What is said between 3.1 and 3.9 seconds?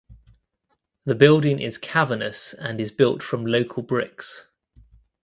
from local